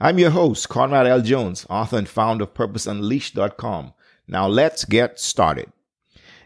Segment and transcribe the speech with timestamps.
[0.00, 1.20] I'm your host, Conrad L.
[1.22, 3.94] Jones, author and founder of PurposeUnleashed.com.
[4.28, 5.72] Now let's get started.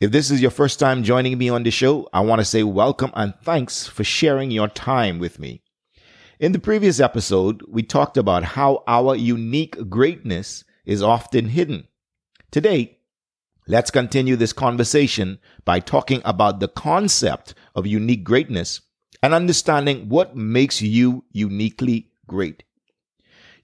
[0.00, 2.64] If this is your first time joining me on the show, I want to say
[2.64, 5.62] welcome and thanks for sharing your time with me.
[6.40, 11.86] In the previous episode, we talked about how our unique greatness is often hidden.
[12.50, 12.98] Today,
[13.68, 18.80] let's continue this conversation by talking about the concept of unique greatness
[19.22, 22.64] and understanding what makes you uniquely great.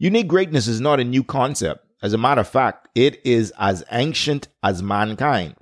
[0.03, 1.87] Unique greatness is not a new concept.
[2.03, 5.55] As a matter of fact, it is as ancient as mankind.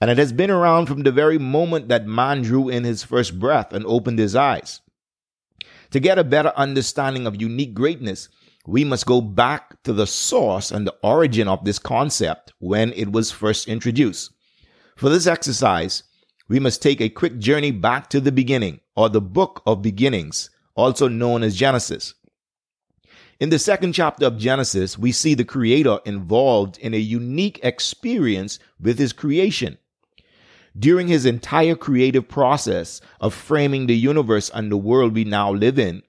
[0.00, 3.40] And it has been around from the very moment that man drew in his first
[3.40, 4.80] breath and opened his eyes.
[5.90, 8.28] To get a better understanding of unique greatness,
[8.64, 13.10] we must go back to the source and the origin of this concept when it
[13.10, 14.30] was first introduced.
[14.94, 16.04] For this exercise,
[16.46, 20.48] we must take a quick journey back to the beginning, or the book of beginnings,
[20.76, 22.14] also known as Genesis.
[23.40, 28.58] In the second chapter of Genesis, we see the Creator involved in a unique experience
[28.78, 29.78] with His creation.
[30.78, 35.78] During His entire creative process of framing the universe and the world we now live
[35.78, 36.02] in,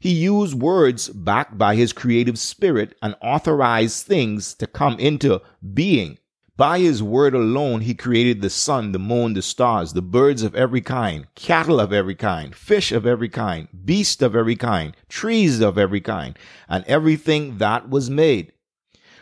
[0.00, 5.40] He used words backed by His creative spirit and authorized things to come into
[5.72, 6.18] being
[6.62, 10.54] by his word alone, he created the sun, the moon, the stars, the birds of
[10.54, 15.60] every kind, cattle of every kind, fish of every kind, beasts of every kind, trees
[15.60, 16.38] of every kind,
[16.68, 18.52] and everything that was made.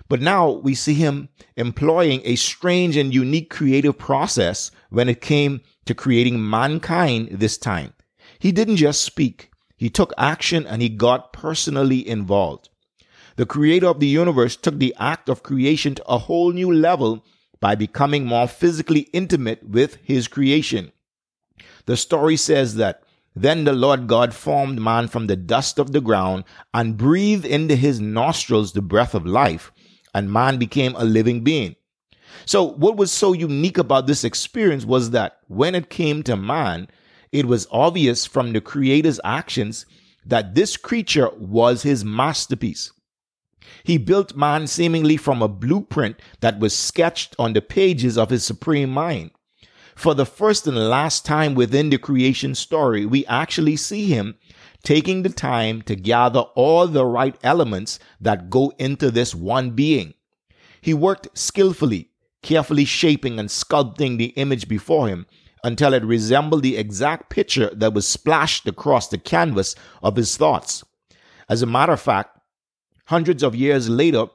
[0.07, 5.63] But now we see him employing a strange and unique creative process when it came
[5.87, 7.95] to creating mankind this time.
[8.39, 12.69] He didn't just speak, he took action and he got personally involved.
[13.41, 17.25] The creator of the universe took the act of creation to a whole new level
[17.59, 20.93] by becoming more physically intimate with his creation.
[21.87, 23.03] The story says that
[23.35, 27.77] then the Lord God formed man from the dust of the ground and breathed into
[27.77, 29.73] his nostrils the breath of life,
[30.15, 31.77] and man became a living being.
[32.45, 36.89] So, what was so unique about this experience was that when it came to man,
[37.33, 39.87] it was obvious from the Creator's actions
[40.27, 42.93] that this creature was his masterpiece.
[43.85, 48.45] He built man seemingly from a blueprint that was sketched on the pages of his
[48.45, 49.31] supreme mind.
[49.95, 54.37] For the first and last time within the creation story, we actually see him
[54.83, 60.15] taking the time to gather all the right elements that go into this one being.
[60.81, 62.11] He worked skillfully,
[62.43, 65.27] carefully shaping and sculpting the image before him
[65.63, 70.83] until it resembled the exact picture that was splashed across the canvas of his thoughts.
[71.49, 72.40] As a matter of fact,
[73.11, 74.27] Hundreds of years later,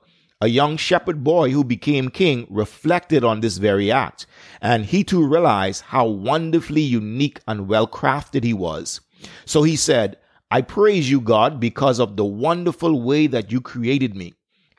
[0.41, 4.25] a young shepherd boy who became king reflected on this very act,
[4.61, 8.99] and he too realized how wonderfully unique and well crafted he was.
[9.45, 10.17] So he said,
[10.51, 14.33] I praise you, God, because of the wonderful way that you created me.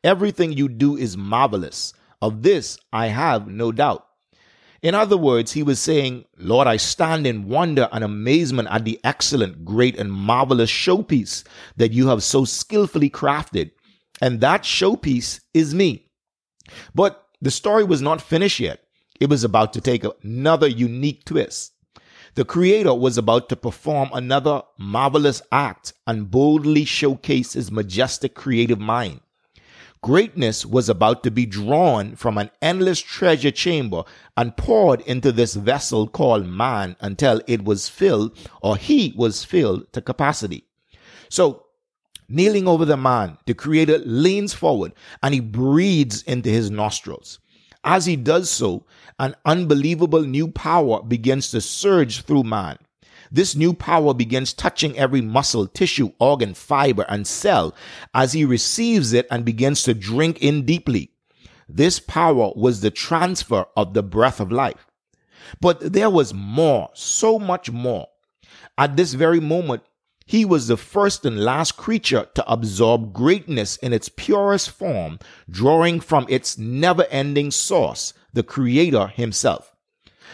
[0.05, 1.95] Everything you do is marvelous.
[2.21, 4.07] Of this I have no doubt.
[4.83, 9.01] In other words, he was saying, Lord, I stand in wonder and amazement at the
[9.05, 11.45] excellent, great, and marvelous showpiece
[11.79, 13.71] that you have so skillfully crafted.
[14.21, 16.07] And that showpiece is me.
[16.95, 18.83] But the story was not finished yet.
[19.21, 21.73] It was about to take another unique twist.
[22.35, 28.79] The creator was about to perform another marvelous act and boldly showcase his majestic creative
[28.79, 29.21] mind.
[30.03, 34.05] Greatness was about to be drawn from an endless treasure chamber
[34.37, 39.91] and poured into this vessel called man until it was filled or he was filled
[39.95, 40.65] to capacity.
[41.31, 41.66] So
[42.29, 44.93] Kneeling over the man, the Creator leans forward
[45.23, 47.39] and he breathes into his nostrils.
[47.85, 48.85] As he does so,
[49.19, 52.79] an unbelievable new power begins to surge through man.
[53.31, 57.75] This new power begins touching every muscle, tissue, organ, fiber, and cell
[58.13, 61.11] as he receives it and begins to drink in deeply.
[61.69, 64.87] This power was the transfer of the breath of life.
[65.61, 68.09] But there was more, so much more.
[68.79, 69.83] At this very moment,
[70.27, 76.01] he was the first and last creature to absorb greatness in its purest form, drawing
[76.01, 79.73] from its never ending source, the Creator Himself.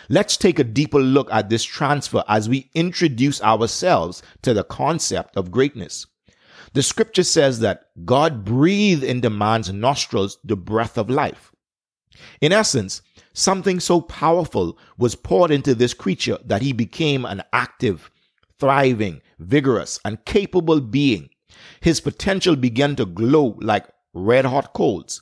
[0.09, 5.37] Let's take a deeper look at this transfer as we introduce ourselves to the concept
[5.37, 6.07] of greatness.
[6.73, 11.53] The scripture says that God breathed into man's nostrils the breath of life.
[12.41, 13.03] In essence,
[13.35, 18.11] something so powerful was poured into this creature that he became an active,
[18.63, 21.29] thriving, vigorous, and capable being.
[21.81, 25.21] His potential began to glow like red hot coals.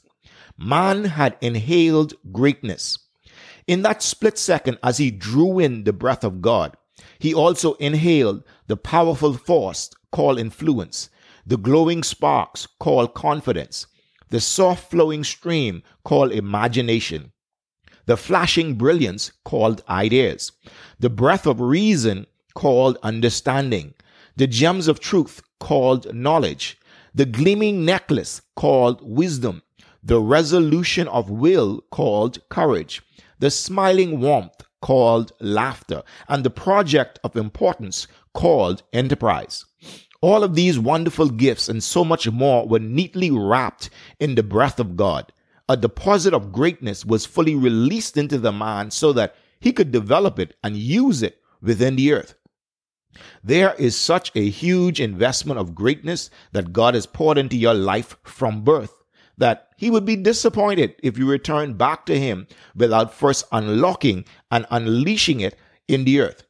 [0.58, 2.98] Man had inhaled greatness.
[3.66, 6.76] In that split second, as he drew in the breath of God,
[7.19, 11.08] he also inhaled the powerful force called influence.
[11.46, 13.87] the glowing sparks called confidence,
[14.28, 17.32] the soft flowing stream called imagination,
[18.06, 20.52] the flashing brilliance called ideas,
[20.98, 23.94] the breath of reason called understanding,
[24.37, 26.79] the gems of truth called knowledge,
[27.14, 29.62] the gleaming necklace called wisdom,
[30.02, 33.02] the resolution of will called courage,
[33.38, 39.64] the smiling warmth called laughter, and the project of importance called enterprise.
[40.23, 44.79] All of these wonderful gifts and so much more were neatly wrapped in the breath
[44.79, 45.32] of God.
[45.69, 50.38] A deposit of greatness was fully released into the man so that he could develop
[50.38, 52.35] it and use it within the earth.
[53.43, 58.17] There is such a huge investment of greatness that God has poured into your life
[58.25, 59.01] from birth
[59.41, 62.47] that he would be disappointed if you return back to him
[62.77, 65.59] without first unlocking and unleashing it
[65.89, 66.45] in the earth.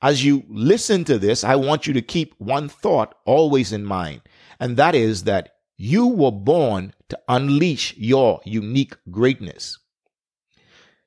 [0.00, 4.20] As you listen to this, I want you to keep one thought always in mind,
[4.60, 9.76] and that is that you were born to unleash your unique greatness.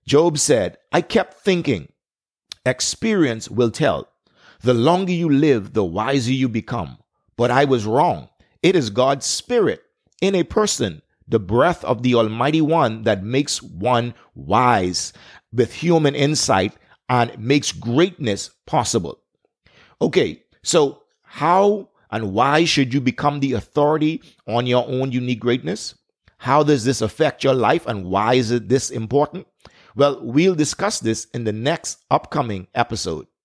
[0.06, 1.94] Job said, I kept thinking,
[2.66, 4.09] experience will tell.
[4.62, 6.98] The longer you live, the wiser you become.
[7.38, 8.30] But I was wrong.
[8.62, 9.82] It is God's Spirit
[10.22, 15.14] in a person, the breath of the Almighty One that makes one wise
[15.54, 16.74] with human insight
[17.08, 19.22] and makes greatness possible.
[20.02, 25.96] Okay, so how and why should you become the authority on your own unique greatness?
[26.38, 29.48] How does this affect your life and why is it this important?
[29.96, 33.28] Well, we'll discuss this in the next upcoming episode.